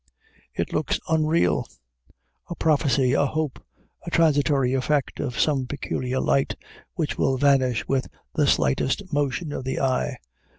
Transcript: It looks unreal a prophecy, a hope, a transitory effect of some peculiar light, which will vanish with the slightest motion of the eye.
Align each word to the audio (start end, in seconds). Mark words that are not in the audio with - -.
It 0.55 0.73
looks 0.73 0.99
unreal 1.09 1.67
a 2.49 2.55
prophecy, 2.55 3.13
a 3.13 3.27
hope, 3.27 3.63
a 4.03 4.09
transitory 4.09 4.73
effect 4.73 5.19
of 5.19 5.39
some 5.39 5.67
peculiar 5.67 6.19
light, 6.19 6.55
which 6.95 7.19
will 7.19 7.37
vanish 7.37 7.87
with 7.87 8.07
the 8.33 8.47
slightest 8.47 9.13
motion 9.13 9.53
of 9.53 9.63
the 9.63 9.79
eye. 9.79 10.17